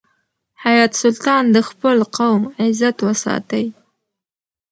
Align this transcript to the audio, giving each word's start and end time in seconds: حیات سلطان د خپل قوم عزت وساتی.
حیات 0.63 0.91
سلطان 1.01 1.43
د 1.51 1.57
خپل 1.69 1.97
قوم 2.17 2.41
عزت 2.63 2.97
وساتی. 3.07 3.65